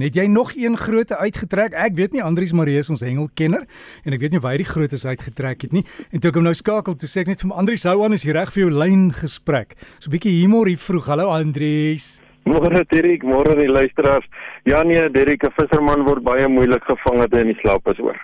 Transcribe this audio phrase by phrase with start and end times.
[0.00, 1.70] Het jy nog een grootte uitgetrek?
[1.78, 3.62] Ek weet nie Andries Marie is ons hengelkenner
[4.02, 5.84] en ek weet nie waar hy die grootes uitgetrek het nie.
[6.10, 8.16] En toe ek hom nou skakel, toe sê ek net vir hom Andries, hou aan,
[8.18, 9.78] is jy reg vir jou lyn gesprek?
[10.02, 11.06] So 'n bietjie humor hier vroeg.
[11.06, 12.18] Hallo Andries.
[12.42, 14.26] Môre Derek, môre die luisteraars.
[14.66, 17.98] Ja nee, Derek, 'n visserman word baie moeilik gevang as hy in die slaap is
[18.02, 18.18] hoor.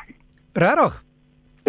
[0.54, 1.04] Regtig?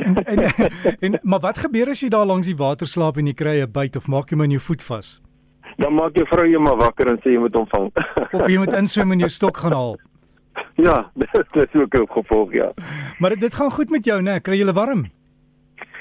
[0.01, 0.39] En, en,
[1.05, 3.71] en maar wat gebeur as jy daar langs die water slaap en jy kry 'n
[3.71, 5.21] byt of maak jy my in jou voet vas?
[5.81, 7.89] Dan maak jou vrou jou maar wakker en sê jy moet hom vang.
[8.37, 9.99] of jy moet inswem en jou stok gaan haal.
[10.81, 11.29] Ja, dit
[11.73, 12.71] is ook 'n gevolg ja.
[13.19, 14.41] Maar dit gaan goed met jou, né?
[14.41, 15.05] Kry jy warm?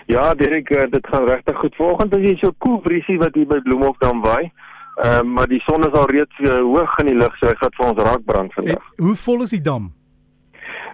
[0.07, 1.75] Ja, Derek, eh, dit gaan regtig goed.
[1.75, 4.51] Vanoggend is jy so koel cool briesie wat hier by Bloemhofdam waai.
[4.97, 7.55] Ehm uh, maar die son is al reeds uh, hoog in die lug, so hy
[7.57, 8.89] gaan vir ons raak brand vandag.
[8.97, 9.93] En hoe vol is die dam?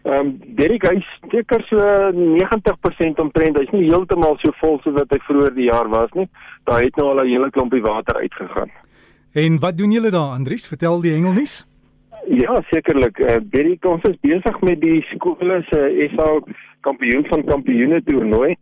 [0.07, 1.79] Ehm um, Derek, hy steker so
[2.15, 3.57] 90% omtrent.
[3.59, 6.29] Hy's nie heeltemal so vol soos wat hy vroeër die jaar was nie.
[6.71, 8.71] Daar het nou al 'n hele klompie water uitgegaan.
[9.35, 10.69] En wat doen julle daar, Andries?
[10.69, 11.67] Vertel die hengelnuus.
[12.27, 13.19] Ja, sekerlik.
[13.19, 16.41] Uh, Derek, ons is besig met die skole se uh, SA
[16.81, 18.57] kampioen van kampioene toernooi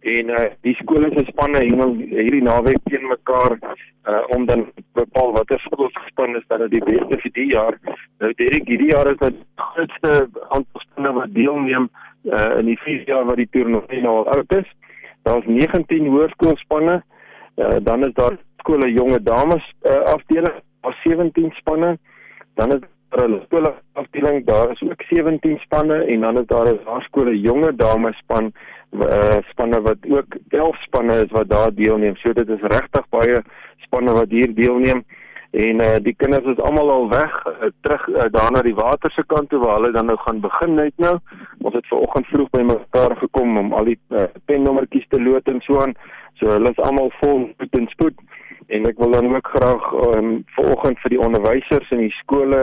[0.00, 4.66] en uh, die skole se spanne hierdie naweek teen mekaar uh, om dan
[4.98, 7.78] bepaal watter skoolspan is dan die beste vir die jaar.
[8.20, 10.12] Nou Derek, hierdie jaar is dit grootste
[10.48, 10.75] aantal
[11.06, 11.88] spanne wat deelneem
[12.24, 14.66] uh, in die 4 jaar wat die toernooi nou al oud is.
[15.22, 17.02] Daar's 19 hoërskoolspanne.
[17.56, 21.98] Uh, dan is daar skole jonge dames uh, afdeling, daar 17 spanne.
[22.54, 26.66] Dan is daar 'n skole afdeling, daar is ook 17 spanne en dan is daar
[26.66, 28.52] 'n laerskole jonge dames span
[28.92, 32.16] uh, spanne wat ook 11 spanne is wat daar deelneem.
[32.16, 33.42] So dit is regtig baie
[33.76, 35.04] spanne wat hier deelneem
[35.56, 39.10] en uh, die kinders is almal al weg uh, terug uh, daar na die water
[39.14, 41.14] se kant toe waar hulle dan nou gaan begin net nou.
[41.64, 45.48] Ons het ver oggend vroeg by mekaar gekom om al die uh, pennommertjies te lood
[45.48, 45.94] en so aan.
[46.40, 48.20] So hulle is almal vol spoed en spoed
[48.76, 52.60] en ek wil dan ook graag um, ver oggend vir die onderwysers in die skole,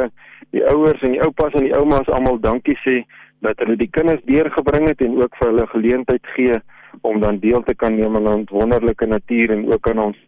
[0.54, 3.00] die ouers en die oupas en die oumas almal dankie sê
[3.42, 6.60] dat hulle die kinders deurgebring het en ook vir hulle geleentheid gee
[7.02, 10.22] om dan deel te kan neem aan ons wonderlike natuur en ook aan ons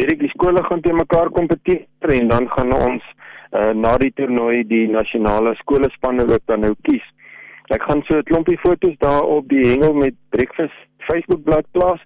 [0.00, 3.04] Direk die skole gaan te mekaar kompeteer en dan gaan ons
[3.52, 7.04] uh, na die toernooi die nasionale skolespanne ook dan nou kies.
[7.68, 10.78] Ek gaan so 'n klompie foto's daar op die hengel met breakfast
[11.08, 12.00] Facebook bladsy plaas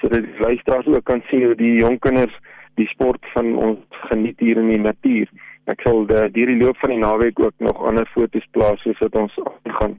[0.00, 2.36] sodat die luisteraars ook kan sien hoe die jong kinders
[2.74, 5.26] die sport van ons geniet hier in die natuur.
[5.72, 9.16] Ek sal die die loop van die naweek ook nog ander foto's plaas soos wat
[9.16, 9.40] ons
[9.80, 9.98] gaan.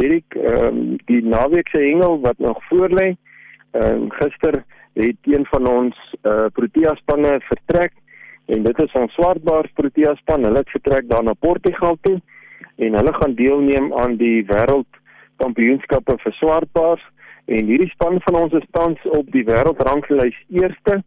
[0.00, 3.08] Erik, ehm um, die naweek se hengel wat nog voor lê.
[3.70, 4.64] Ehm um, gister
[4.98, 7.92] het een van ons uh, Protea spanne vertrek
[8.50, 10.44] en dit is ons swartbaars Protea span.
[10.44, 12.18] Hulle het vertrek daar na Portugal toe
[12.76, 17.04] en hulle gaan deelneem aan die wêreldkampioenskappe vir swartbaars
[17.46, 21.00] en hierdie span van ons is tans op die wêreldrangslys eerste.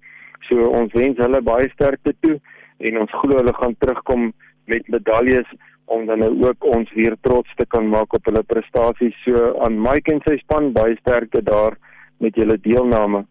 [0.48, 2.40] So ons wens hulle baie sterkte toe
[2.84, 4.32] en ons glo hulle gaan terugkom
[4.72, 5.50] met medaljes
[5.92, 9.16] om dan nou ook ons weer trots te kan maak op hulle prestasies.
[9.26, 11.78] So aan Mike en sy span baie sterkte daar
[12.24, 13.26] met julle deelname.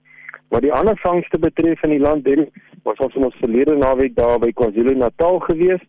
[0.53, 2.51] Wat die ander vangste betref in die land, dit
[2.85, 5.81] was ons in ons verlede naweek daar by KwaZulu-Natal gewees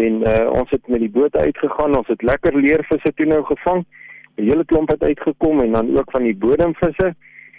[0.00, 1.96] en uh, ons het met die boot uitgegaan.
[1.98, 3.84] Ons het lekker leervisse toe nou gevang.
[4.38, 7.14] 'n Hele klomp het uitgekom en dan ook van die bodemvisse.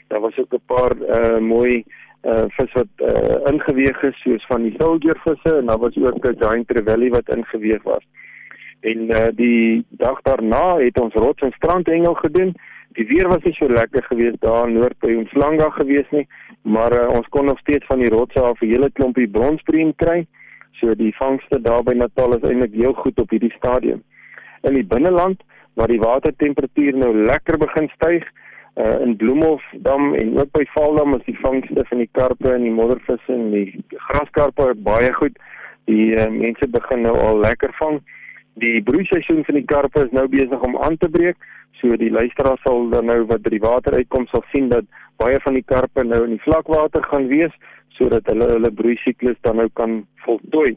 [0.08, 1.84] Daar was ook 'n paar uh, mooi
[2.24, 6.40] uh vis wat uh ingeweeg is soos van die soldiervisse en daar was ook 'n
[6.40, 8.06] giant trevally wat ingeweeg was.
[8.80, 12.56] En uh die dag daarna het ons rots en strandhengel gedoen.
[12.97, 16.25] Die weer was nie so lekker geweest daar in Noord by ons Langa geweest nie,
[16.61, 20.25] maar uh, ons kon nog steeds van die rotse af 'n hele klompie bronspriem kry.
[20.79, 24.03] So die vangste daar by Natal is eintlik heel goed op hierdie stadium.
[24.61, 25.41] In die binneland
[25.73, 28.23] waar die watertemperatuur nou lekker begin styg,
[28.75, 32.73] uh, in Bloemhofdam en ook by Valdam is die vangste van die karpe en die
[32.73, 35.35] moddervisse en die graskarpe baie goed.
[35.89, 38.00] Die uh, mense begin nou al lekker vang.
[38.59, 41.38] Die broeiseisoen van die karpe is nou besig om aan te breek.
[41.80, 44.88] So die luisteraars sal dan nou wat by die water uitkom sal sien dat
[45.22, 47.56] baie van die karpe nou in die vlakwater gaan wees
[47.96, 50.75] sodat hulle hulle broeisiklus dan nou kan voltooi.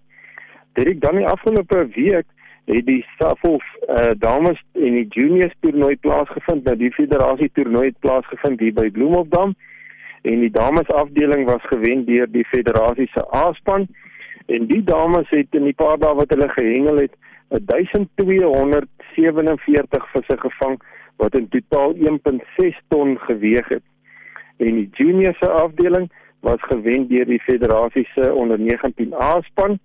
[0.78, 2.28] Dit dan die afgelope week
[2.70, 6.64] het die Safhof uh, dames en die juniors toernooi plaasgevind.
[6.64, 9.56] Nou die federasie toernooi het plaasgevind hier by Bloemhofdam
[10.22, 13.88] en die dames afdeling was gewen deur die federasie se A-span
[14.46, 17.18] en die dames het in die paar dae wat hulle gehengel het
[17.60, 20.82] 1247 visse gevang
[21.16, 23.82] wat in totaal 1.6 ton geweg het.
[24.56, 29.78] En die juniors se afdeling was gewen deur die federasie se onder 19 A-span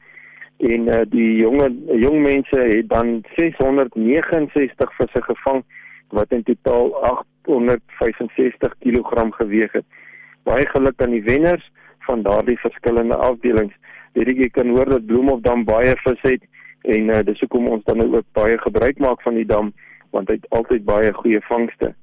[0.57, 5.63] en uh, die jonge jong mense het dan 669 visse gevang
[6.09, 9.85] wat in totaal 865 kg geweg het.
[10.43, 11.71] Baie geluk aan die wenners
[12.07, 13.73] van daardie verskillende afdelings.
[14.13, 16.43] Hierdie jy kan hoor dat Bloemhof dan baie vis het
[16.81, 19.73] en uh, dis hoekom ons dan ook baie gebruik maak van die dam
[20.11, 21.93] want hy het altyd baie goeie vangste.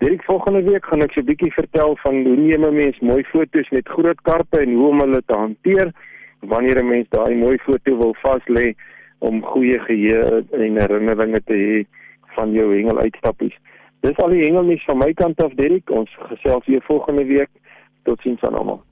[0.00, 3.24] Direk volgende week gaan ek so 'n bietjie vertel van hoe neem 'n mens mooi
[3.24, 5.92] foto's met groot karpe en hoe om hulle te hanteer
[6.40, 8.74] wanneer 'n mens daai mooi foto wil vas lê
[9.18, 11.84] om goeie geheue en herinneringe te hê
[12.36, 13.56] van jou hengeluitstappies.
[14.00, 15.90] Dis al die hengelnuus van my kant af Dirk.
[15.90, 17.50] Ons gesels weer volgende week.
[18.02, 18.89] Totsiens aan almal.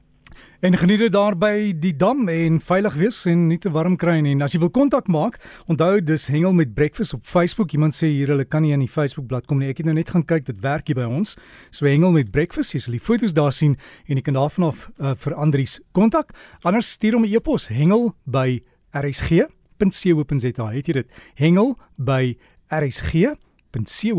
[0.60, 4.16] En geniet dit daar by die dam en veilig wees en nie te warm kry
[4.26, 4.32] nie.
[4.34, 5.38] En as jy wil kontak maak,
[5.70, 7.70] onthou dis Hengel met Breakfast op Facebook.
[7.76, 9.70] Iemand sê hier hulle kan nie aan die Facebook bladsy kom nie.
[9.70, 11.38] Ek het nou net gaan kyk, dit werk hier by ons.
[11.70, 13.78] So Hengel met Breakfast, jy sal die foto's daar sien
[14.10, 16.34] en jy kan daarvan af uh, vir Andries kontak.
[16.66, 18.58] Anders stuur hom 'n e-pos hengel by
[18.90, 20.66] rsg.co.za.
[20.74, 21.06] Het jy dit?
[21.38, 22.34] Hengel by
[22.66, 24.18] rsg.co.za.